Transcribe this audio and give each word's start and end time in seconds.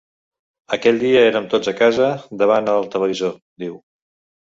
Aquell 0.77 0.97
dia 1.03 1.21
érem 1.27 1.45
tots 1.53 1.71
a 1.73 1.75
casa 1.83 2.09
davant 2.43 2.75
el 2.77 2.91
televisor, 2.99 3.41
diu. 3.67 3.83